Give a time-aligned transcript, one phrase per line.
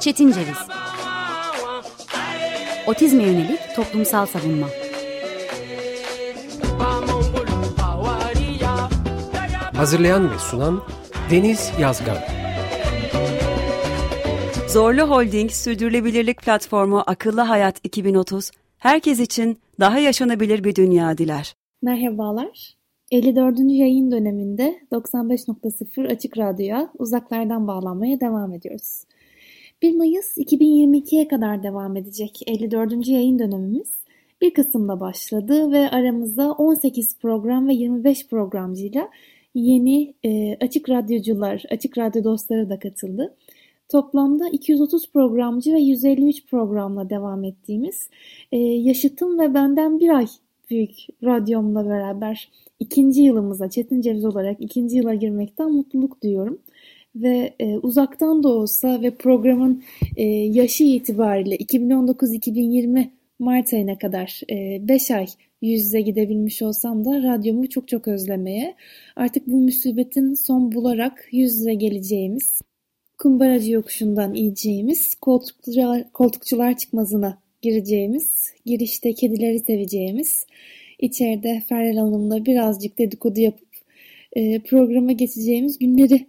[0.00, 0.56] Çetin Ceviz.
[2.86, 4.66] Otizme yönelik toplumsal savunma.
[9.76, 10.82] Hazırlayan ve sunan
[11.30, 12.18] Deniz Yazgan.
[14.68, 21.54] Zorlu Holding Sürdürülebilirlik Platformu Akıllı Hayat 2030, herkes için daha yaşanabilir bir dünya diler.
[21.82, 22.74] Merhabalar.
[23.14, 23.58] 54.
[23.58, 29.04] yayın döneminde 95.0 Açık Radyo'ya uzaklardan bağlanmaya devam ediyoruz.
[29.82, 33.08] 1 Mayıs 2022'ye kadar devam edecek 54.
[33.08, 33.92] yayın dönemimiz
[34.40, 39.08] 1 Kasım'da başladı ve aramızda 18 program ve 25 programcıyla
[39.54, 43.34] yeni e, açık radyocular, açık radyo dostları da katıldı.
[43.88, 48.08] Toplamda 230 programcı ve 153 programla devam ettiğimiz
[48.52, 50.26] e, Yaşıtım ve Benden Bir Ay
[50.70, 50.90] büyük
[51.24, 52.48] radyomla beraber
[52.80, 56.58] ikinci yılımıza Çetin Ceviz olarak ikinci yıla girmekten mutluluk duyuyorum.
[57.16, 59.82] Ve e, uzaktan da olsa ve programın
[60.16, 65.26] e, yaşı itibariyle 2019-2020 Mart ayına kadar 5 e, ay
[65.62, 68.74] yüz yüze gidebilmiş olsam da radyomu çok çok özlemeye,
[69.16, 72.60] artık bu musibetin son bularak yüz yüze geleceğimiz,
[73.18, 80.46] kumbaracı yokuşundan ineceğimiz, koltukçular, koltukçular çıkmazına gireceğimiz, girişte kedileri seveceğimiz,
[80.98, 83.68] içeride Feryal Hanım'la birazcık dedikodu yapıp
[84.32, 86.26] e, programa geçeceğimiz günleri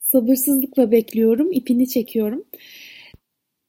[0.00, 2.44] sabırsızlıkla bekliyorum, ipini çekiyorum.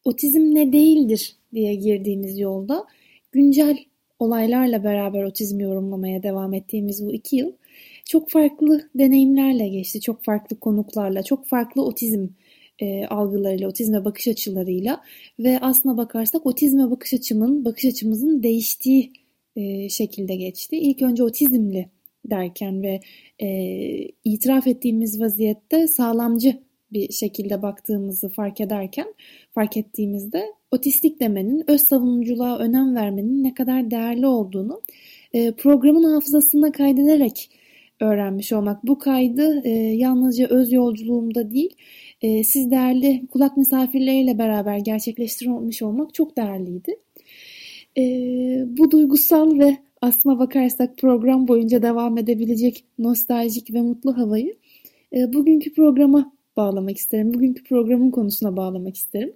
[0.03, 2.85] Otizm ne değildir diye girdiğimiz yolda
[3.31, 3.77] güncel
[4.19, 7.51] olaylarla beraber otizmi yorumlamaya devam ettiğimiz bu iki yıl
[8.05, 10.01] çok farklı deneyimlerle geçti.
[10.01, 12.27] Çok farklı konuklarla, çok farklı otizm
[12.79, 15.01] e, algılarıyla, otizme bakış açılarıyla
[15.39, 19.13] ve aslına bakarsak otizme bakış açımın, bakış açımızın değiştiği
[19.55, 20.77] e, şekilde geçti.
[20.77, 21.89] İlk önce otizmli
[22.25, 22.99] derken ve
[23.39, 23.47] e,
[24.23, 26.59] itiraf ettiğimiz vaziyette sağlamcı
[26.93, 29.13] bir şekilde baktığımızı fark ederken,
[29.51, 34.81] fark ettiğimizde otistik demenin, öz savunuculuğa önem vermenin ne kadar değerli olduğunu
[35.33, 37.49] e, programın hafızasına kaydederek
[37.99, 38.83] öğrenmiş olmak.
[38.87, 41.75] Bu kaydı e, yalnızca öz yolculuğumda değil,
[42.23, 46.95] e, siz değerli kulak misafirleriyle beraber gerçekleştirmiş olmak çok değerliydi.
[47.97, 48.03] E,
[48.67, 54.53] bu duygusal ve aslına bakarsak program boyunca devam edebilecek nostaljik ve mutlu havayı
[55.15, 57.33] e, bugünkü programa bağlamak isterim.
[57.33, 59.33] Bugünkü programın konusuna bağlamak isterim.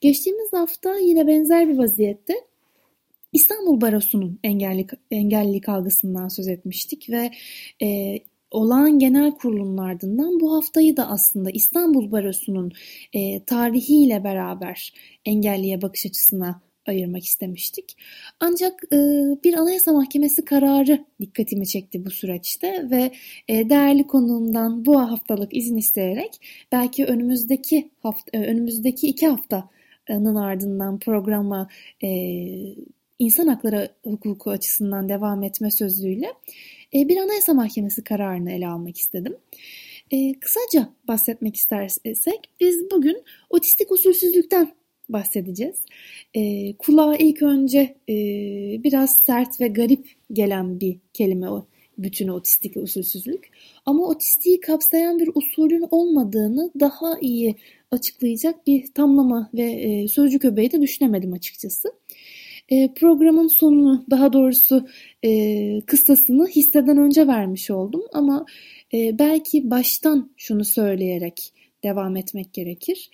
[0.00, 2.34] Geçtiğimiz hafta yine benzer bir vaziyette
[3.32, 7.30] İstanbul Barosu'nun engelli, engellilik algısından söz etmiştik ve
[7.82, 8.18] e,
[8.50, 12.72] olağan genel kurulunun ardından bu haftayı da aslında İstanbul Barosu'nun
[13.12, 17.96] e, tarihiyle beraber engelliye bakış açısına ayırmak istemiştik.
[18.40, 18.96] Ancak e,
[19.44, 23.12] bir Anayasa Mahkemesi kararı dikkatimi çekti bu süreçte ve
[23.48, 26.30] e, değerli konuğumdan bu haftalık izin isteyerek
[26.72, 31.68] belki önümüzdeki hafta, e, önümüzdeki iki haftanın ardından programa
[32.02, 32.08] e,
[33.18, 39.36] insan hakları hukuku açısından devam etme sözüyle e, bir Anayasa Mahkemesi kararını ele almak istedim.
[40.10, 44.72] E, kısaca bahsetmek istersek biz bugün otistik usulsüzlükten
[45.08, 45.76] bahsedeceğiz.
[46.34, 48.14] E, kulağa ilk önce e,
[48.84, 51.66] biraz sert ve garip gelen bir kelime o
[51.98, 53.50] bütün otistik usulsüzlük.
[53.86, 57.56] Ama otistiği kapsayan bir usulün olmadığını daha iyi
[57.90, 61.92] açıklayacak bir tamlama ve e, sözcük öbeği de düşünemedim açıkçası.
[62.68, 64.86] E, programın sonunu daha doğrusu
[65.24, 68.46] e, kıssasını hisseden önce vermiş oldum ama
[68.94, 73.10] e, belki baştan şunu söyleyerek devam etmek gerekir.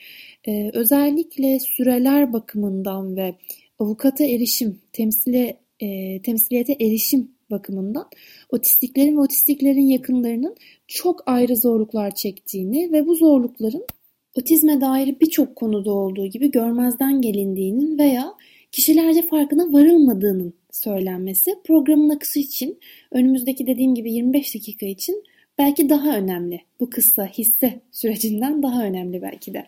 [0.48, 3.34] Ee, özellikle süreler bakımından ve
[3.78, 8.08] avukata erişim, temsile, e, temsiliyete erişim bakımından
[8.50, 10.56] otistiklerin ve otistiklerin yakınlarının
[10.88, 13.86] çok ayrı zorluklar çektiğini ve bu zorlukların
[14.34, 18.34] otizme dair birçok konuda olduğu gibi görmezden gelindiğinin veya
[18.72, 22.78] kişilerce farkına varılmadığının söylenmesi programın akışı için
[23.10, 25.24] önümüzdeki dediğim gibi 25 dakika için
[25.58, 26.60] belki daha önemli.
[26.80, 29.66] Bu kısa hisse sürecinden daha önemli belki de.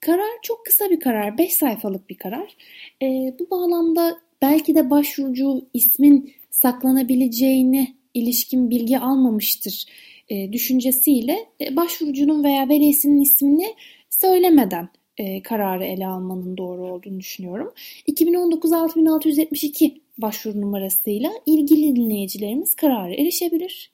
[0.00, 2.56] Karar çok kısa bir karar, 5 sayfalık bir karar.
[3.02, 3.06] E,
[3.38, 9.84] bu bağlamda belki de başvurucu ismin saklanabileceğini ilişkin bilgi almamıştır
[10.28, 13.74] e, düşüncesiyle e, başvurucunun veya velisinin ismini
[14.10, 14.88] söylemeden
[15.20, 17.72] e, kararı ele almanın doğru olduğunu düşünüyorum.
[18.06, 23.92] 2019 6672 başvuru numarasıyla ilgili dinleyicilerimiz karara erişebilir.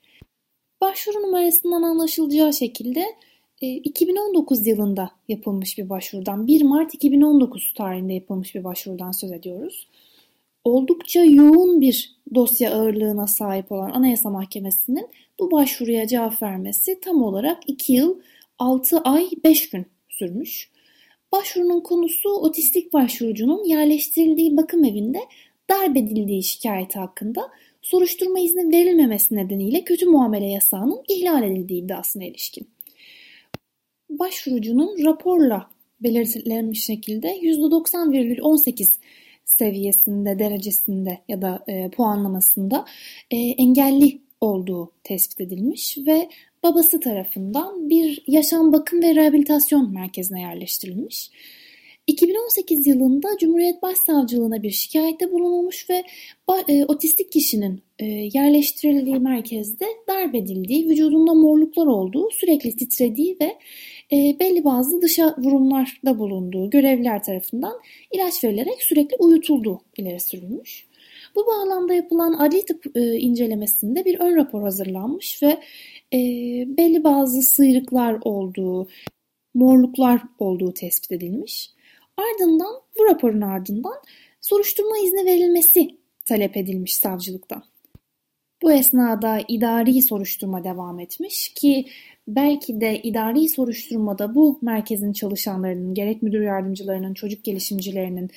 [0.81, 3.05] Başvuru numarasından anlaşılacağı şekilde
[3.61, 9.89] 2019 e, yılında yapılmış bir başvurudan, 1 Mart 2019 tarihinde yapılmış bir başvurudan söz ediyoruz.
[10.65, 15.09] Oldukça yoğun bir dosya ağırlığına sahip olan Anayasa Mahkemesi'nin
[15.41, 18.21] bu başvuruya cevap vermesi tam olarak 2 yıl
[18.59, 20.76] 6 ay 5 gün sürmüş.
[21.37, 25.19] Başvurunun konusu otistik başvurucunun yerleştirildiği bakım evinde
[25.71, 27.51] darp edildiği şikayeti hakkında
[27.83, 32.69] soruşturma izni verilmemesi nedeniyle kötü muamele yasağının ihlal edildiği iddiasına ilişkin.
[34.11, 38.89] Başvurucunun raporla belirtilmiş şekilde %90,18
[39.45, 42.85] seviyesinde, derecesinde ya da e, puanlamasında
[43.31, 46.29] e, engelli olduğu tespit edilmiş ve
[46.67, 51.31] babası tarafından bir yaşam bakım ve rehabilitasyon merkezine yerleştirilmiş.
[52.07, 56.05] 2018 yılında Cumhuriyet Başsavcılığına bir şikayette bulunulmuş ve
[56.69, 63.57] e, otistik kişinin e, yerleştirildiği merkezde darp edildiği, vücudunda morluklar olduğu, sürekli titrediği ve
[64.13, 67.75] e, belli bazı dışa vurumlarda bulunduğu görevliler tarafından
[68.13, 70.86] ilaç verilerek sürekli uyutulduğu ileri sürülmüş.
[71.37, 75.61] Bu bağlamda yapılan adli tıp e, incelemesinde bir ön rapor hazırlanmış ve
[76.13, 76.19] e,
[76.77, 78.89] belli bazı sıyrıklar olduğu,
[79.55, 81.71] morluklar olduğu tespit edilmiş.
[82.17, 83.95] Ardından bu raporun ardından
[84.41, 85.89] soruşturma izni verilmesi
[86.25, 87.63] talep edilmiş savcılıktan.
[88.63, 91.87] Bu esnada idari soruşturma devam etmiş ki
[92.29, 98.31] belki de idari soruşturmada bu merkezin çalışanlarının, gerek müdür yardımcılarının, çocuk gelişimcilerinin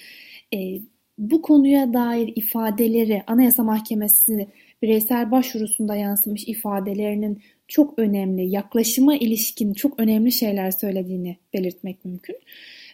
[0.54, 0.81] e,
[1.19, 4.48] bu konuya dair ifadeleri Anayasa Mahkemesi
[4.81, 12.36] bireysel başvurusunda yansımış ifadelerinin çok önemli, yaklaşıma ilişkin çok önemli şeyler söylediğini belirtmek mümkün.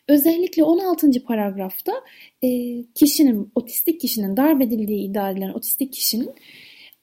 [0.07, 1.11] Özellikle 16.
[1.27, 1.91] paragrafta
[2.41, 2.47] e,
[2.95, 6.29] kişinin, otistik kişinin darp edildiği iddia edilen otistik kişinin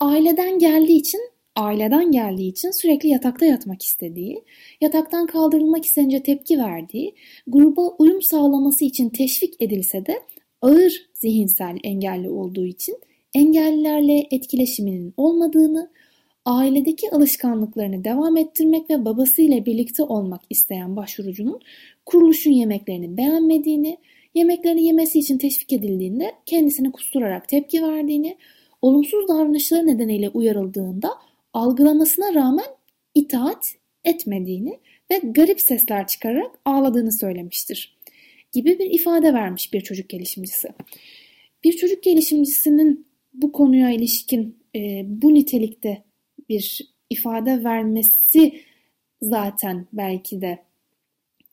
[0.00, 1.20] aileden geldiği için
[1.56, 4.44] aileden geldiği için sürekli yatakta yatmak istediği,
[4.80, 7.14] yataktan kaldırılmak istenince tepki verdiği,
[7.46, 10.22] gruba uyum sağlaması için teşvik edilse de
[10.62, 12.98] ağır zihinsel engelli olduğu için
[13.34, 15.90] engellilerle etkileşiminin olmadığını,
[16.44, 21.60] ailedeki alışkanlıklarını devam ettirmek ve babasıyla birlikte olmak isteyen başvurucunun
[22.06, 23.98] kuruluşun yemeklerini beğenmediğini,
[24.34, 28.36] yemeklerini yemesi için teşvik edildiğinde kendisini kusturarak tepki verdiğini,
[28.82, 31.10] olumsuz davranışları nedeniyle uyarıldığında
[31.52, 32.66] algılamasına rağmen
[33.14, 33.74] itaat
[34.04, 34.78] etmediğini
[35.10, 38.01] ve garip sesler çıkararak ağladığını söylemiştir.
[38.52, 40.68] Gibi bir ifade vermiş bir çocuk gelişimcisi.
[41.64, 46.02] Bir çocuk gelişimcisinin bu konuya ilişkin e, bu nitelikte
[46.48, 48.60] bir ifade vermesi
[49.22, 50.58] zaten belki de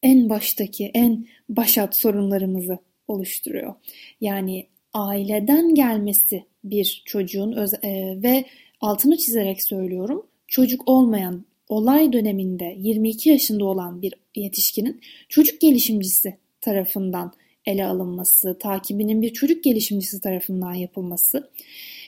[0.03, 3.75] en baştaki en başat sorunlarımızı oluşturuyor.
[4.21, 8.45] Yani aileden gelmesi bir çocuğun öz, e, ve
[8.81, 17.31] altını çizerek söylüyorum çocuk olmayan olay döneminde 22 yaşında olan bir yetişkinin çocuk gelişimcisi tarafından
[17.65, 21.49] ele alınması, takibinin bir çocuk gelişimcisi tarafından yapılması,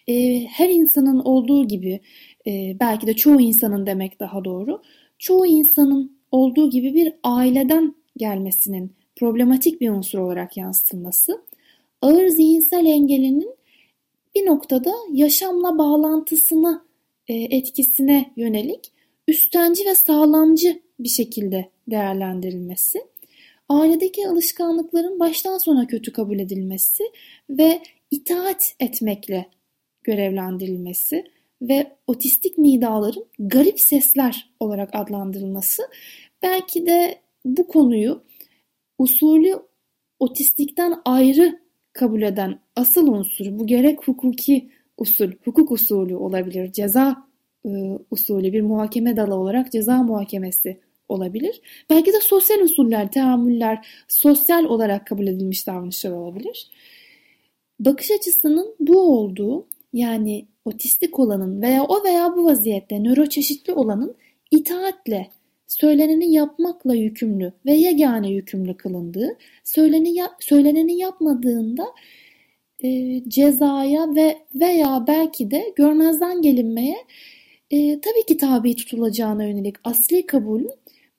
[0.07, 2.00] e, her insanın olduğu gibi
[2.48, 4.81] e, belki de çoğu insanın demek daha doğru,
[5.19, 11.42] çoğu insanın olduğu gibi bir aileden gelmesinin problematik bir unsur olarak yansıtılması,
[12.01, 13.56] ağır zihinsel engelinin
[14.36, 16.86] bir noktada yaşamla bağlantısına,
[17.27, 18.92] e, etkisine yönelik
[19.27, 23.00] üstenci ve sağlamcı bir şekilde değerlendirilmesi,
[23.71, 27.03] ailedeki alışkanlıkların baştan sona kötü kabul edilmesi
[27.50, 27.81] ve
[28.12, 29.50] itaat etmekle
[30.03, 31.25] görevlendirilmesi
[31.62, 35.83] ve otistik nidaların garip sesler olarak adlandırılması.
[36.44, 38.23] Belki de bu konuyu
[38.97, 39.56] usulü
[40.19, 41.59] otistikten ayrı
[41.94, 47.28] kabul eden asıl unsur bu gerek hukuki usul, hukuk usulü olabilir, ceza
[47.66, 47.69] e,
[48.11, 51.61] usulü bir muhakeme dalı olarak ceza muhakemesi olabilir.
[51.89, 56.71] Belki de sosyal usuller, teamüller, sosyal olarak kabul edilmiş davranışlar olabilir.
[57.80, 64.15] Bakış açısının bu olduğu yani otistik olanın veya o veya bu vaziyette nöroçeşitli olanın
[64.51, 65.30] itaatle
[65.68, 71.85] söyleneni yapmakla yükümlü ve yegane yükümlü kılındığı, söyleni ya, söyleneni yapmadığında
[72.83, 76.97] e, cezaya ve veya belki de görmezden gelinmeye
[77.71, 80.71] e, tabii ki tabi tutulacağına yönelik asli kabulün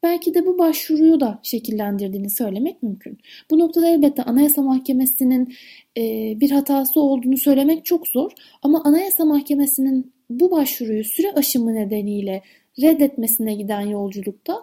[0.03, 3.19] belki de bu başvuruyu da şekillendirdiğini söylemek mümkün.
[3.51, 5.55] Bu noktada elbette Anayasa Mahkemesi'nin
[5.99, 6.03] e,
[6.41, 8.33] bir hatası olduğunu söylemek çok zor
[8.63, 12.43] ama Anayasa Mahkemesi'nin bu başvuruyu süre aşımı nedeniyle
[12.83, 14.55] reddetmesine giden yolculukta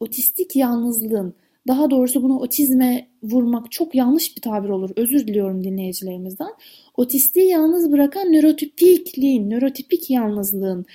[0.00, 1.34] otistik yalnızlığın
[1.68, 4.90] daha doğrusu bunu otizme vurmak çok yanlış bir tabir olur.
[4.96, 6.50] Özür diliyorum dinleyicilerimizden.
[6.96, 10.86] Otistiği yalnız bırakan nörotipikliğin, nörotipik yalnızlığın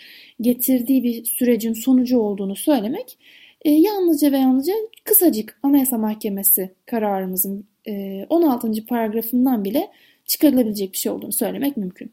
[0.41, 3.17] getirdiği bir sürecin sonucu olduğunu söylemek
[3.61, 8.85] e, yalnızca ve yalnızca kısacık Anayasa Mahkemesi kararımızın e, 16.
[8.85, 9.91] paragrafından bile
[10.25, 12.11] çıkarılabilecek bir şey olduğunu söylemek mümkün.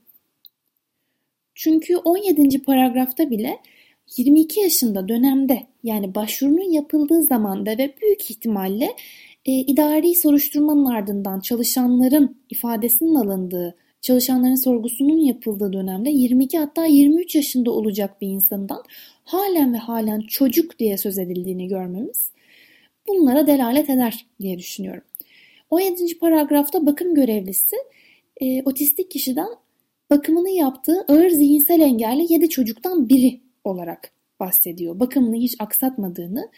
[1.55, 2.62] Çünkü 17.
[2.62, 3.59] paragrafta bile
[4.17, 8.97] 22 yaşında dönemde yani başvurunun yapıldığı zamanda ve büyük ihtimalle
[9.47, 17.71] e, idari soruşturmanın ardından çalışanların ifadesinin alındığı, çalışanların sorgusunun yapıldığı dönemde 22 hatta 23 yaşında
[17.71, 18.83] olacak bir insandan
[19.25, 22.31] halen ve halen çocuk diye söz edildiğini görmemiz
[23.09, 25.02] bunlara delalet eder diye düşünüyorum.
[25.71, 26.19] 17.
[26.19, 27.76] paragrafta bakım görevlisi
[28.40, 29.49] e, otistik kişiden
[30.11, 35.00] bakımını yaptığı ağır zihinsel engelli 7 çocuktan biri olarak bahsediyor.
[35.00, 36.49] Bakımını hiç aksatmadığını,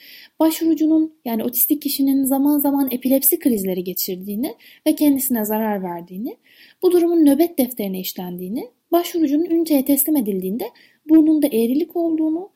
[0.41, 4.55] başvurucunun yani otistik kişinin zaman zaman epilepsi krizleri geçirdiğini
[4.87, 6.37] ve kendisine zarar verdiğini,
[6.83, 10.65] bu durumun nöbet defterine işlendiğini, başvurucunun üniteye teslim edildiğinde
[11.09, 12.51] burnunda eğrilik olduğunu,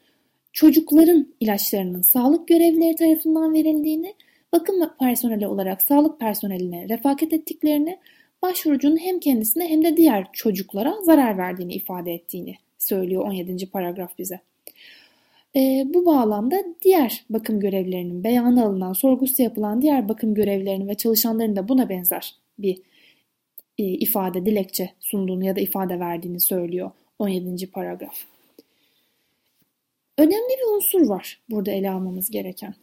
[0.52, 4.14] çocukların ilaçlarının sağlık görevlileri tarafından verildiğini,
[4.52, 7.98] bakım personeli olarak sağlık personeline refakat ettiklerini,
[8.42, 13.70] başvurucunun hem kendisine hem de diğer çocuklara zarar verdiğini ifade ettiğini söylüyor 17.
[13.70, 14.40] paragraf bize.
[15.56, 21.56] E, bu bağlamda diğer bakım görevlilerinin beyanı alınan, sorgusu yapılan diğer bakım görevlilerinin ve çalışanların
[21.56, 22.82] da buna benzer bir
[23.78, 27.70] e, ifade, dilekçe sunduğunu ya da ifade verdiğini söylüyor 17.
[27.70, 28.16] paragraf.
[30.18, 32.74] Önemli bir unsur var burada ele almamız gereken.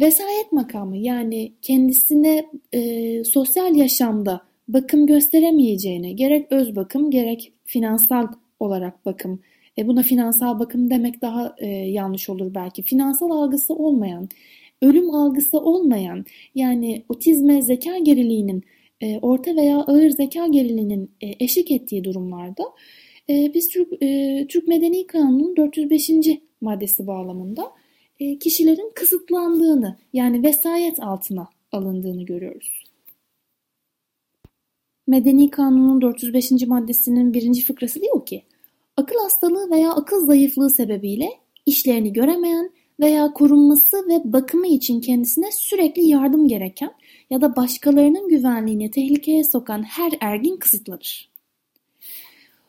[0.00, 8.28] Vesayet makamı yani kendisine e, sosyal yaşamda bakım gösteremeyeceğine gerek öz bakım gerek finansal
[8.60, 9.40] olarak bakım
[9.78, 12.82] e, buna finansal bakım demek daha e, yanlış olur belki.
[12.82, 14.28] Finansal algısı olmayan,
[14.82, 18.64] ölüm algısı olmayan yani otizme zeka geriliğinin
[19.00, 22.64] e, orta veya ağır zeka geriliğinin e, eşlik ettiği durumlarda
[23.30, 26.10] e, biz Türk, e, Türk Medeni Kanunu'nun 405.
[26.60, 27.72] maddesi bağlamında
[28.20, 32.84] e, kişilerin kısıtlandığını yani vesayet altına alındığını görüyoruz.
[35.06, 36.50] Medeni Kanunun 405.
[36.66, 38.42] maddesinin birinci fıkrası diyor ki,
[38.96, 41.28] akıl hastalığı veya akıl zayıflığı sebebiyle
[41.66, 42.70] işlerini göremeyen
[43.00, 46.92] veya korunması ve bakımı için kendisine sürekli yardım gereken
[47.30, 51.30] ya da başkalarının güvenliğini tehlikeye sokan her ergin kısıtlanır.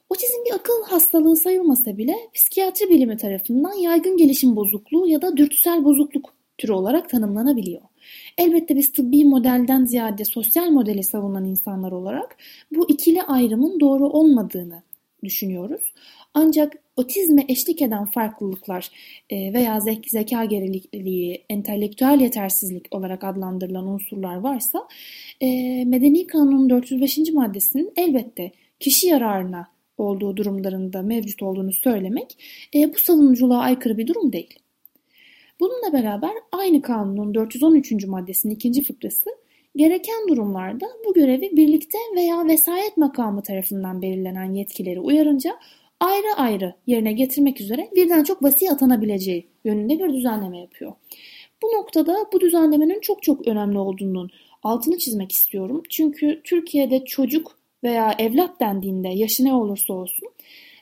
[0.09, 5.83] Otizm bir akıl hastalığı sayılmasa bile psikiyatri bilimi tarafından yaygın gelişim bozukluğu ya da dürtüsel
[5.83, 7.81] bozukluk türü olarak tanımlanabiliyor.
[8.37, 12.37] Elbette biz tıbbi modelden ziyade sosyal modeli savunan insanlar olarak
[12.71, 14.83] bu ikili ayrımın doğru olmadığını
[15.25, 15.93] düşünüyoruz.
[16.33, 18.89] Ancak otizme eşlik eden farklılıklar
[19.29, 24.87] e, veya zek zeka gerililiği, entelektüel yetersizlik olarak adlandırılan unsurlar varsa
[25.41, 25.47] e,
[25.85, 27.17] Medeni Kanunun 405.
[27.33, 29.67] maddesinin elbette kişi yararına
[29.97, 32.37] olduğu durumlarında mevcut olduğunu söylemek
[32.75, 34.59] e, bu savunuculuğa aykırı bir durum değil.
[35.59, 38.05] Bununla beraber aynı kanunun 413.
[38.05, 39.29] maddesinin ikinci fıkrası
[39.75, 45.55] gereken durumlarda bu görevi birlikte veya vesayet makamı tarafından belirlenen yetkileri uyarınca
[45.99, 50.93] ayrı ayrı yerine getirmek üzere birden çok vasi atanabileceği yönünde bir düzenleme yapıyor.
[51.63, 54.29] Bu noktada bu düzenlemenin çok çok önemli olduğunun
[54.63, 55.83] altını çizmek istiyorum.
[55.89, 60.29] Çünkü Türkiye'de çocuk veya evlat dendiğinde yaşı ne olursa olsun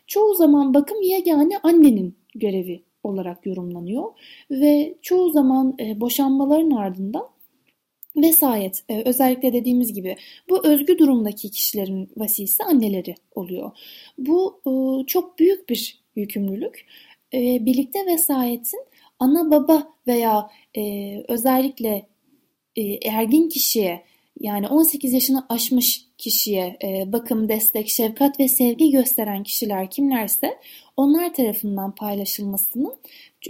[0.08, 4.12] çoğu zaman bakım yegane annenin görevi olarak yorumlanıyor
[4.52, 7.33] ve çoğu zaman e, boşanmaların ardından
[8.16, 10.18] vesayet e, özellikle dediğimiz gibi
[10.50, 13.72] bu özgü durumdaki kişilerin vasisi anneleri oluyor.
[14.18, 14.72] Bu e,
[15.06, 16.86] çok büyük bir yükümlülük.
[17.34, 18.86] E, birlikte vesayetin
[19.20, 20.82] ana baba veya e,
[21.28, 22.08] özellikle
[22.76, 24.04] e, ergin kişiye
[24.40, 30.58] yani 18 yaşını aşmış kişiye e, bakım, destek, şefkat ve sevgi gösteren kişiler kimlerse
[30.98, 32.96] onlar tarafından paylaşılmasının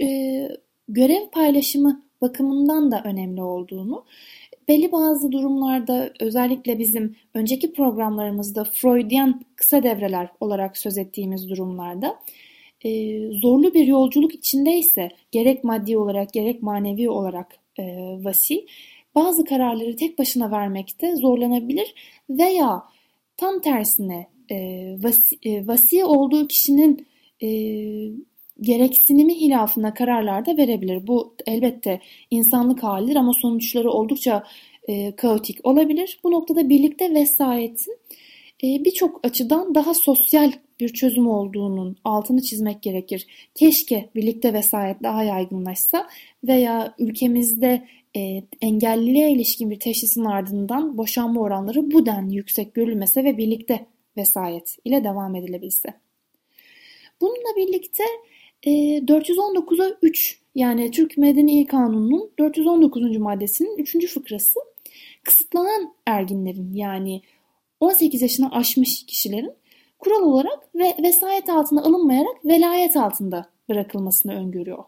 [0.02, 0.48] e,
[0.88, 4.04] görev paylaşımı bakımından da önemli olduğunu,
[4.68, 12.16] belli bazı durumlarda özellikle bizim önceki programlarımızda Freudian kısa devreler olarak söz ettiğimiz durumlarda
[12.84, 17.84] e, zorlu bir yolculuk içindeyse gerek maddi olarak gerek manevi olarak e,
[18.24, 18.66] vasi
[19.14, 21.94] bazı kararları tek başına vermekte zorlanabilir
[22.30, 22.82] veya
[23.36, 24.56] tam tersine e,
[25.02, 27.06] vasi, e, vasi olduğu kişinin
[27.42, 27.48] e,
[28.60, 31.06] gereksinimi hilafına kararlar da verebilir.
[31.06, 34.44] Bu elbette insanlık halidir ama sonuçları oldukça
[34.88, 36.20] e, kaotik olabilir.
[36.24, 37.98] Bu noktada birlikte vesayetin
[38.64, 43.26] e, birçok açıdan daha sosyal bir çözüm olduğunun altını çizmek gerekir.
[43.54, 46.08] Keşke birlikte vesayet daha yaygınlaşsa
[46.44, 53.36] veya ülkemizde e, engelliliğe ilişkin bir teşhisin ardından boşanma oranları bu denli yüksek görülmese ve
[53.36, 55.88] birlikte vesayet ile devam edilebilse.
[57.20, 58.04] Bununla birlikte
[58.64, 63.16] e, 419'a 3 yani Türk Medeni Kanunu'nun 419.
[63.16, 64.06] maddesinin 3.
[64.06, 64.60] fıkrası
[65.24, 67.22] kısıtlanan erginlerin yani
[67.80, 69.52] 18 yaşına aşmış kişilerin
[69.98, 74.84] kural olarak ve vesayet altına alınmayarak velayet altında bırakılmasını öngörüyor.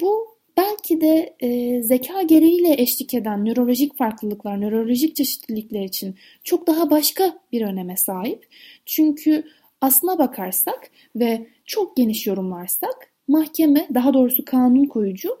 [0.00, 6.90] Bu belki de e, zeka gereğiyle eşlik eden nörolojik farklılıklar, nörolojik çeşitlilikler için çok daha
[6.90, 8.46] başka bir öneme sahip.
[8.86, 9.44] Çünkü
[9.80, 15.38] aslına bakarsak ve çok geniş yorumlarsak mahkeme, daha doğrusu kanun koyucu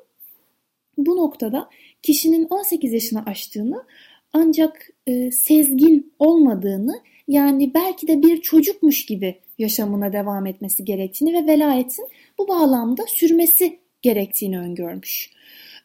[0.98, 1.70] bu noktada
[2.02, 3.84] kişinin 18 yaşını aştığını
[4.32, 11.46] ancak e, sezgin olmadığını yani belki de bir çocukmuş gibi yaşamına devam etmesi gerektiğini ve
[11.46, 15.30] velayetin bu bağlamda sürmesi gerektiğini öngörmüş.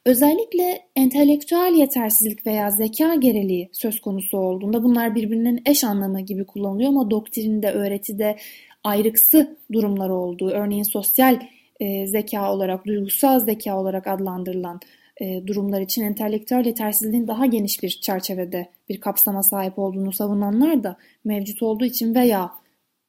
[0.05, 6.89] Özellikle entelektüel yetersizlik veya zeka geriliği söz konusu olduğunda bunlar birbirinin eş anlamı gibi kullanılıyor
[6.89, 8.37] ama doktrinde, öğretide
[8.83, 11.39] ayrıksı durumlar olduğu, örneğin sosyal
[11.79, 14.79] e, zeka olarak, duygusal zeka olarak adlandırılan
[15.21, 20.97] e, durumlar için entelektüel yetersizliğin daha geniş bir çerçevede bir kapsama sahip olduğunu savunanlar da
[21.25, 22.51] mevcut olduğu için veya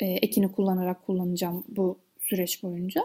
[0.01, 3.03] e, ekini kullanarak kullanacağım bu süreç boyunca.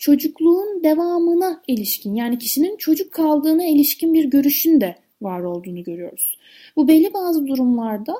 [0.00, 6.38] Çocukluğun devamına ilişkin yani kişinin çocuk kaldığına ilişkin bir görüşün de var olduğunu görüyoruz.
[6.76, 8.14] Bu belli bazı durumlarda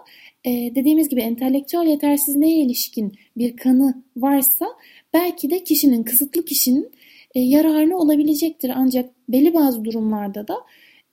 [0.45, 4.67] e, dediğimiz gibi entelektüel yetersizliğe ilişkin bir kanı varsa
[5.15, 6.91] belki de kişinin kısıtlı kişinin
[7.35, 8.73] e, yararına olabilecektir.
[8.75, 10.57] Ancak belli bazı durumlarda da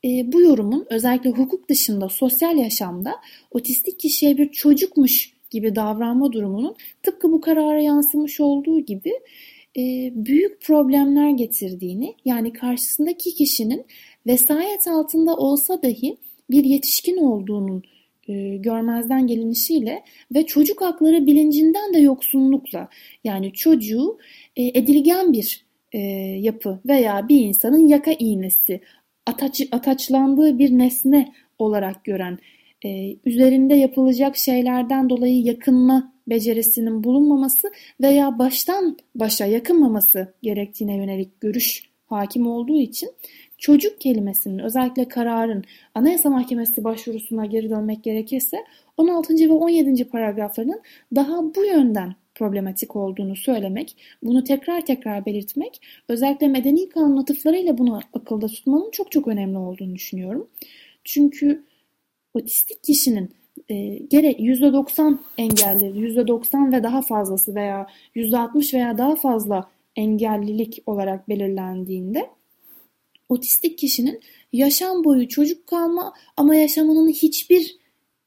[0.05, 3.15] e, bu yorumun özellikle hukuk dışında sosyal yaşamda
[3.51, 9.13] otistik kişiye bir çocukmuş gibi davranma durumunun tıpkı bu karara yansımış olduğu gibi
[9.77, 13.85] e, büyük problemler getirdiğini yani karşısındaki kişinin
[14.27, 16.17] vesayet altında olsa dahi
[16.49, 17.83] bir yetişkin olduğunun
[18.27, 20.03] e, görmezden gelinişiyle
[20.35, 22.89] ve çocuk hakları bilincinden de yoksunlukla
[23.23, 24.17] yani çocuğu
[24.55, 25.99] e, edilgen bir e,
[26.39, 28.81] yapı veya bir insanın yaka iğnesi
[29.25, 32.39] ataç, ataçlandığı bir nesne olarak gören
[32.85, 41.89] e, üzerinde yapılacak şeylerden dolayı yakınma becerisinin bulunmaması veya baştan başa yakınmaması gerektiğine yönelik görüş
[42.05, 43.09] hakim olduğu için
[43.57, 45.63] çocuk kelimesinin özellikle kararın
[45.95, 48.57] Anayasa Mahkemesi başvurusuna geri dönmek gerekirse
[48.97, 49.33] 16.
[49.33, 50.09] ve 17.
[50.09, 50.81] paragraflarının
[51.15, 57.99] daha bu yönden problematik olduğunu söylemek, bunu tekrar tekrar belirtmek, özellikle medeni kanun atıflarıyla bunu
[58.13, 60.47] akılda tutmanın çok çok önemli olduğunu düşünüyorum.
[61.03, 61.63] Çünkü
[62.33, 63.29] otistik kişinin
[63.69, 71.29] e, gerek %90 engelleri, %90 ve daha fazlası veya %60 veya daha fazla engellilik olarak
[71.29, 72.29] belirlendiğinde
[73.29, 74.19] otistik kişinin
[74.53, 77.77] yaşam boyu çocuk kalma ama yaşamının hiçbir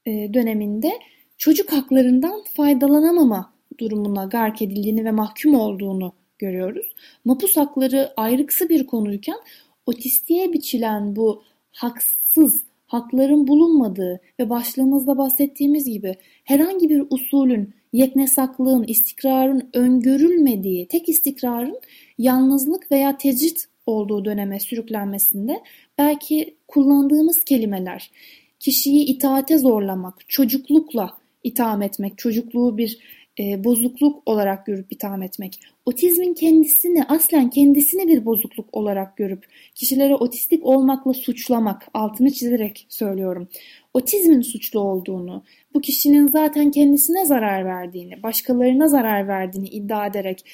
[0.05, 0.91] e, döneminde
[1.37, 6.95] çocuk haklarından faydalanamama durumuna gark edildiğini ve mahkum olduğunu görüyoruz.
[7.25, 9.37] Mapus hakları ayrıksı bir konuyken
[9.85, 19.69] otistiğe biçilen bu haksız hakların bulunmadığı ve başlığımızda bahsettiğimiz gibi herhangi bir usulün, yeknesaklığın, istikrarın
[19.73, 21.79] öngörülmediği, tek istikrarın
[22.17, 25.61] yalnızlık veya tecrit olduğu döneme sürüklenmesinde
[25.97, 28.11] belki kullandığımız kelimeler,
[28.59, 32.97] kişiyi itaate zorlamak, çocuklukla itham etmek, çocukluğu bir
[33.39, 40.15] e, bozukluk olarak görüp itham etmek, otizmin kendisini aslen kendisini bir bozukluk olarak görüp kişileri
[40.15, 43.47] otistik olmakla suçlamak, altını çizerek söylüyorum.
[43.93, 50.45] Otizmin suçlu olduğunu, bu kişinin zaten kendisine zarar verdiğini, başkalarına zarar verdiğini iddia ederek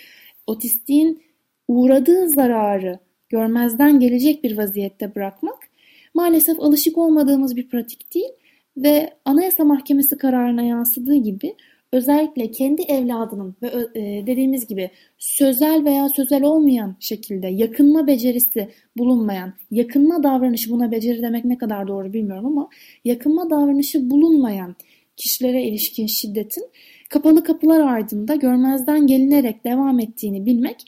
[0.47, 1.23] otistiğin
[1.67, 5.67] uğradığı zararı görmezden gelecek bir vaziyette bırakmak
[6.13, 8.31] maalesef alışık olmadığımız bir pratik değil
[8.77, 11.55] ve Anayasa Mahkemesi kararına yansıdığı gibi
[11.97, 19.53] özellikle kendi evladının ve e, dediğimiz gibi sözel veya sözel olmayan şekilde yakınma becerisi bulunmayan,
[19.71, 22.69] yakınma davranışı buna beceri demek ne kadar doğru bilmiyorum ama
[23.05, 24.75] yakınma davranışı bulunmayan
[25.15, 26.63] kişilere ilişkin şiddetin
[27.09, 30.85] kapalı kapılar ardında görmezden gelinerek devam ettiğini bilmek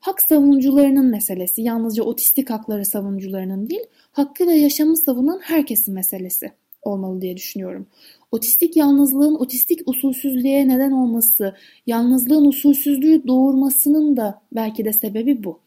[0.00, 1.62] hak savunucularının meselesi.
[1.62, 7.86] Yalnızca otistik hakları savunucularının değil, hakkı ve yaşamı savunan herkesin meselesi olmalı diye düşünüyorum.
[8.32, 11.54] Otistik yalnızlığın otistik usulsüzlüğe neden olması,
[11.86, 15.60] yalnızlığın usulsüzlüğü doğurmasının da belki de sebebi bu.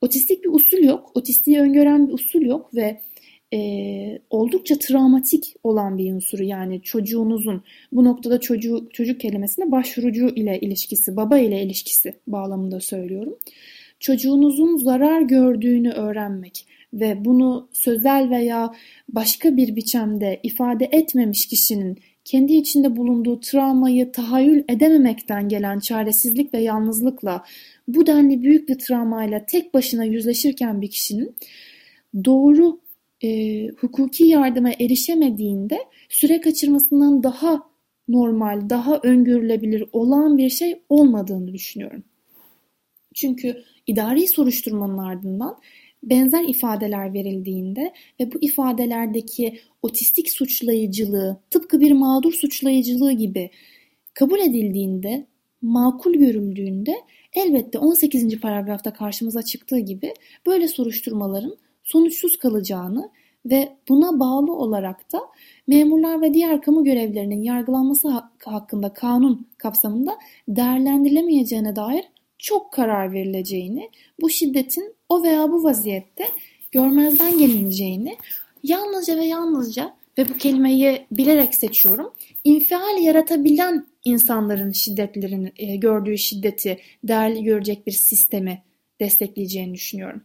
[0.00, 3.00] Otistik bir usul yok, otistiği öngören bir usul yok ve
[3.54, 3.58] e,
[4.30, 7.62] oldukça travmatik olan bir unsuru yani çocuğunuzun
[7.92, 13.36] bu noktada çocuğu, çocuk kelimesine başvurucu ile ilişkisi, baba ile ilişkisi bağlamında söylüyorum.
[14.00, 18.74] Çocuğunuzun zarar gördüğünü öğrenmek, ve bunu sözel veya
[19.08, 26.58] başka bir biçimde ifade etmemiş kişinin kendi içinde bulunduğu travmayı tahayyül edememekten gelen çaresizlik ve
[26.58, 27.44] yalnızlıkla
[27.88, 31.36] bu denli büyük bir travmayla tek başına yüzleşirken bir kişinin
[32.24, 32.80] doğru
[33.22, 37.70] e, hukuki yardıma erişemediğinde süre kaçırmasından daha
[38.08, 42.04] normal, daha öngörülebilir olan bir şey olmadığını düşünüyorum.
[43.14, 45.56] Çünkü idari soruşturmanın ardından
[46.02, 53.50] benzer ifadeler verildiğinde ve bu ifadelerdeki otistik suçlayıcılığı tıpkı bir mağdur suçlayıcılığı gibi
[54.14, 55.26] kabul edildiğinde,
[55.62, 56.94] makul görüldüğünde
[57.34, 58.40] elbette 18.
[58.40, 60.14] paragrafta karşımıza çıktığı gibi
[60.46, 63.10] böyle soruşturmaların sonuçsuz kalacağını
[63.46, 65.20] ve buna bağlı olarak da
[65.66, 72.04] memurlar ve diğer kamu görevlerinin yargılanması hakkında kanun kapsamında değerlendirilemeyeceğine dair
[72.42, 76.28] çok karar verileceğini, bu şiddetin o veya bu vaziyette
[76.72, 78.16] görmezden gelineceğini
[78.62, 82.12] yalnızca ve yalnızca ve bu kelimeyi bilerek seçiyorum.
[82.44, 88.62] infial yaratabilen insanların şiddetlerini e, gördüğü şiddeti değerli görecek bir sistemi
[89.00, 90.22] destekleyeceğini düşünüyorum.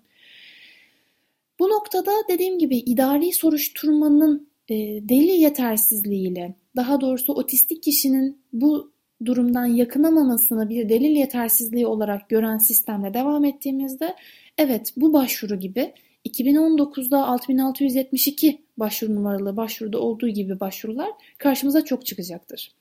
[1.59, 4.75] Bu noktada dediğim gibi idari soruşturmanın e,
[5.09, 8.91] delil yetersizliğiyle, daha doğrusu otistik kişinin bu
[9.25, 14.15] durumdan yakınamamasını bir delil yetersizliği olarak gören sistemle devam ettiğimizde
[14.57, 15.93] evet bu başvuru gibi
[16.25, 22.71] 2019'da 6672 başvuru numaralı başvuruda olduğu gibi başvurular karşımıza çok çıkacaktır.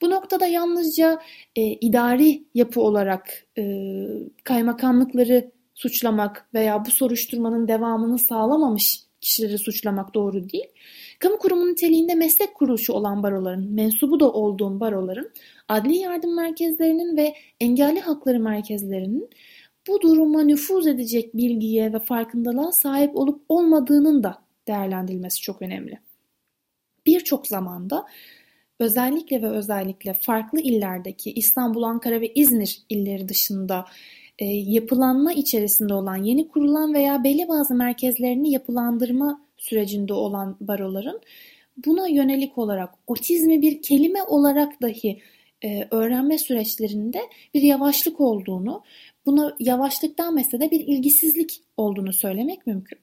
[0.00, 1.20] Bu noktada yalnızca
[1.56, 3.64] e, idari yapı olarak e,
[4.44, 10.66] kaymakamlıkları suçlamak veya bu soruşturmanın devamını sağlamamış kişileri suçlamak doğru değil.
[11.18, 15.30] Kamu kurumu niteliğinde meslek kuruluşu olan baroların, mensubu da olduğum baroların,
[15.68, 19.30] adli yardım merkezlerinin ve engelli hakları merkezlerinin
[19.88, 25.98] bu duruma nüfuz edecek bilgiye ve farkındalığa sahip olup olmadığının da değerlendirilmesi çok önemli.
[27.06, 28.06] Birçok zamanda
[28.80, 33.84] özellikle ve özellikle farklı illerdeki İstanbul, Ankara ve İzmir illeri dışında
[34.38, 41.20] e, yapılanma içerisinde olan yeni kurulan veya belli bazı merkezlerini yapılandırma sürecinde olan baroların
[41.86, 45.22] buna yönelik olarak otizmi bir kelime olarak dahi
[45.64, 47.20] e, öğrenme süreçlerinde
[47.54, 48.82] bir yavaşlık olduğunu,
[49.26, 52.98] buna yavaşlıktan de bir ilgisizlik olduğunu söylemek mümkün.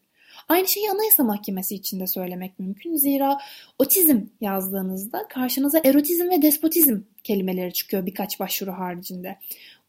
[0.49, 2.95] Aynı şeyi Anayasa Mahkemesi için de söylemek mümkün.
[2.95, 3.37] Zira
[3.79, 9.37] otizm yazdığınızda karşınıza erotizm ve despotizm kelimeleri çıkıyor birkaç başvuru haricinde.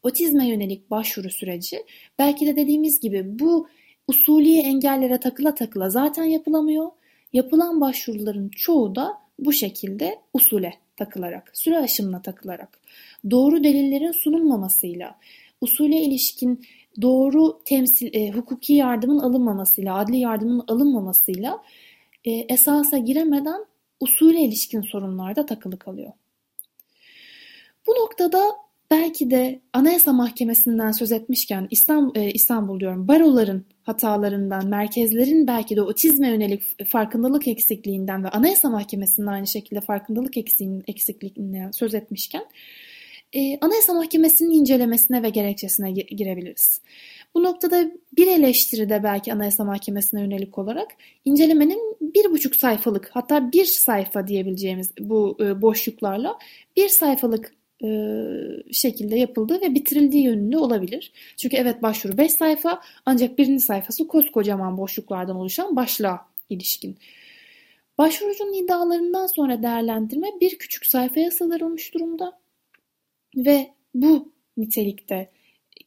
[0.03, 1.85] Otizme yönelik başvuru süreci
[2.19, 3.67] belki de dediğimiz gibi bu
[4.07, 6.91] usulü engellere takıla takıla zaten yapılamıyor.
[7.33, 12.79] Yapılan başvuruların çoğu da bu şekilde usule takılarak, süre aşımına takılarak,
[13.31, 15.15] doğru delillerin sunulmamasıyla,
[15.61, 16.65] usule ilişkin
[17.01, 21.63] doğru temsil, e, hukuki yardımın alınmamasıyla, adli yardımın alınmamasıyla
[22.25, 23.65] e, esasa giremeden
[23.99, 26.11] usule ilişkin sorunlarda takılı kalıyor.
[27.87, 28.43] Bu noktada
[28.91, 35.81] belki de Anayasa Mahkemesi'nden söz etmişken İstanbul, e, İstanbul diyorum baroların hatalarından, merkezlerin belki de
[35.81, 40.37] otizme yönelik farkındalık eksikliğinden ve Anayasa Mahkemesi'nin aynı şekilde farkındalık
[40.87, 42.43] eksikliğinden söz etmişken
[43.33, 46.81] e, Anayasa Mahkemesi'nin incelemesine ve gerekçesine girebiliriz.
[47.35, 50.87] Bu noktada bir eleştiri de belki Anayasa Mahkemesi'ne yönelik olarak
[51.25, 56.37] incelemenin bir buçuk sayfalık hatta bir sayfa diyebileceğimiz bu e, boşluklarla
[56.77, 57.60] bir sayfalık
[58.71, 61.11] şekilde yapıldığı ve bitirildiği yönünde olabilir.
[61.37, 66.97] Çünkü evet başvuru 5 sayfa ancak birinci sayfası koskocaman boşluklardan oluşan başlığa ilişkin.
[67.97, 72.39] Başvurucunun iddialarından sonra değerlendirme bir küçük sayfaya sığdırılmış durumda
[73.35, 75.31] ve bu nitelikte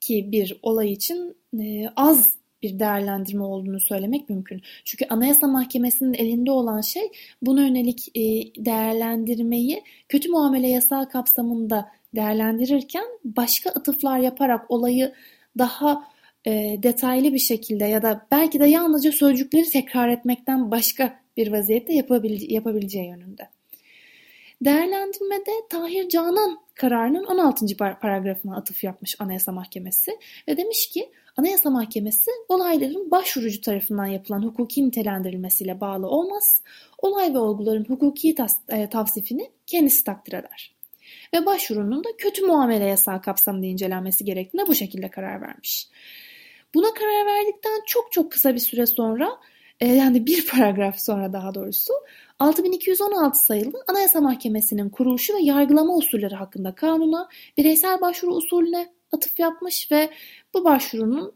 [0.01, 4.63] ki bir olay için e, az bir değerlendirme olduğunu söylemek mümkün.
[4.85, 7.03] Çünkü Anayasa Mahkemesi'nin elinde olan şey
[7.43, 8.23] buna yönelik e,
[8.65, 15.13] değerlendirmeyi kötü muamele yasağı kapsamında değerlendirirken başka atıflar yaparak olayı
[15.59, 16.05] daha
[16.47, 21.93] e, detaylı bir şekilde ya da belki de yalnızca sözcükleri tekrar etmekten başka bir vaziyette
[21.93, 23.49] yapabilece yapabileceği yönünde.
[24.65, 27.67] Değerlendirmede Tahir Canan kararının 16.
[27.77, 34.87] paragrafına atıf yapmış Anayasa Mahkemesi ve demiş ki Anayasa Mahkemesi olayların başvurucu tarafından yapılan hukuki
[34.87, 36.63] nitelendirilmesiyle bağlı olmaz.
[36.99, 38.35] Olay ve olguların hukuki
[38.69, 40.75] e, tavsifini kendisi takdir eder.
[41.35, 45.89] Ve başvurunun da kötü muamele yasağı kapsamında incelenmesi gerektiğine bu şekilde karar vermiş.
[46.75, 49.41] Buna karar verdikten çok çok kısa bir süre sonra
[49.81, 51.93] e, yani bir paragraf sonra daha doğrusu
[52.39, 59.93] 6216 sayılı Anayasa Mahkemesi'nin kuruluşu ve yargılama usulleri hakkında kanuna bireysel başvuru usulüne atıf yapmış
[59.93, 60.11] ve
[60.55, 61.33] bu başvurunun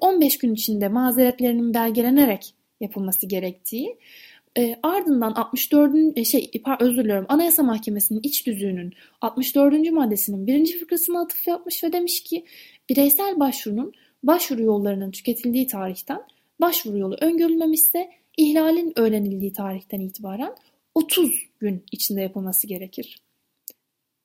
[0.00, 3.98] 15 gün içinde mazeretlerinin belgelenerek yapılması gerektiği
[4.58, 6.26] e, ardından 64.
[6.26, 9.90] şey özür diliyorum Anayasa Mahkemesi'nin iç düzüğünün 64.
[9.92, 12.44] maddesinin birinci fıkrasına atıf yapmış ve demiş ki
[12.88, 13.92] bireysel başvurunun
[14.22, 16.22] başvuru yollarının tüketildiği tarihten
[16.60, 20.54] başvuru yolu öngörülmemişse ihlalin öğrenildiği tarihten itibaren
[20.94, 23.18] 30 gün içinde yapılması gerekir.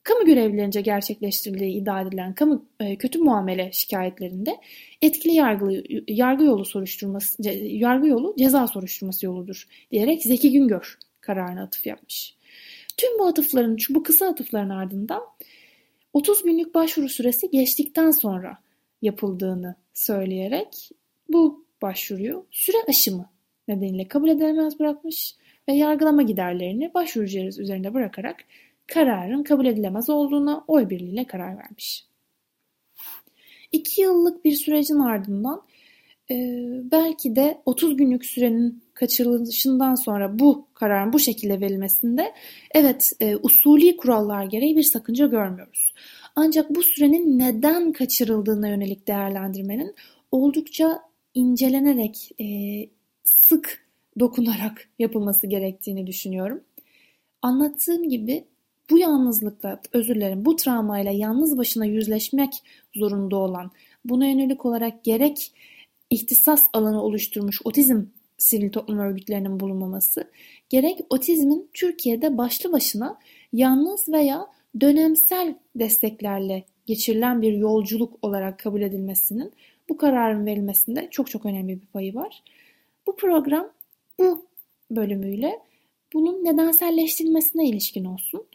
[0.08, 4.58] Kamu görevlilerince gerçekleştirildiği iddia edilen kamu e, kötü muamele şikayetlerinde
[5.02, 11.86] etkili yargı, yargı yolu soruşturması yargı yolu ceza soruşturması yoludur diyerek Zeki Güngör kararına atıf
[11.86, 12.36] yapmış.
[12.98, 15.24] Tüm bu atıfların, bu kısa atıfların ardından
[16.14, 18.58] 30 günlük başvuru süresi geçtikten sonra
[19.02, 20.90] yapıldığını söyleyerek
[21.30, 23.30] bu başvuruyu süre aşımı
[23.68, 25.36] nedeniyle kabul edilemez bırakmış
[25.70, 28.38] ve yargılama giderlerini başvurucular üzerinde bırakarak
[28.88, 32.06] kararın kabul edilemez olduğuna oy birliğiyle karar vermiş.
[33.72, 35.64] İki yıllık bir sürecin ardından
[36.32, 36.36] e,
[36.92, 42.34] belki de 30 günlük sürenin kaçırılışından sonra bu kararın bu şekilde verilmesinde
[42.76, 45.94] evet e, usulü kurallar gereği bir sakınca görmüyoruz.
[46.36, 49.96] Ancak bu sürenin neden kaçırıldığına yönelik değerlendirmenin
[50.32, 51.00] oldukça
[51.34, 52.46] incelenerek, e,
[53.24, 53.88] sık
[54.20, 56.64] dokunarak yapılması gerektiğini düşünüyorum.
[57.42, 58.46] Anlattığım gibi
[58.90, 62.54] bu yalnızlıkla, özür dilerim, bu travmayla yalnız başına yüzleşmek
[62.96, 63.72] zorunda olan,
[64.06, 65.54] buna yönelik olarak gerek
[66.10, 68.02] ihtisas alanı oluşturmuş otizm
[68.38, 70.32] sivil toplum örgütlerinin bulunmaması,
[70.70, 73.20] gerek otizmin Türkiye'de başlı başına
[73.54, 74.48] yalnız veya
[74.82, 79.54] dönemsel desteklerle geçirilen bir yolculuk olarak kabul edilmesinin
[79.90, 82.44] bu kararın verilmesinde çok çok önemli bir payı var.
[83.08, 83.70] Bu program
[84.20, 84.46] bu
[84.92, 85.60] bölümüyle
[86.14, 88.48] bunun nedenselleştirilmesine ilişkin olsun.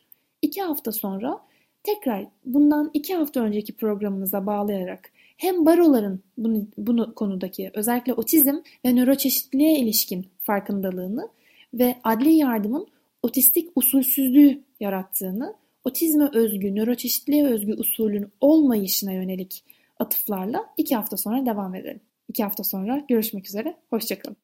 [0.52, 1.40] İki hafta sonra
[1.82, 8.94] tekrar bundan iki hafta önceki programımıza bağlayarak hem baroların bunu, bunu konudaki özellikle otizm ve
[8.94, 11.28] nöroçeşitliliğe ilişkin farkındalığını
[11.74, 12.86] ve adli yardımın
[13.22, 19.64] otistik usulsüzlüğü yarattığını, otizme özgü, nöroçeşitliliğe özgü usulün olmayışına yönelik
[19.98, 22.00] atıflarla iki hafta sonra devam edelim.
[22.28, 24.36] İki hafta sonra görüşmek üzere, hoşçakalın.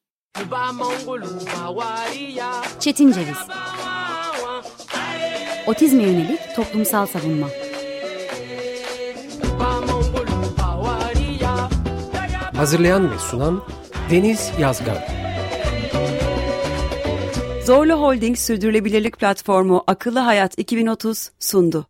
[2.79, 3.37] Çetin Ceviz
[5.69, 7.47] Otizme yönelik toplumsal savunma
[12.55, 13.63] Hazırlayan ve sunan
[14.11, 14.97] Deniz Yazgan
[17.65, 21.87] Zorlu Holding Sürdürülebilirlik Platformu Akıllı Hayat 2030 sundu.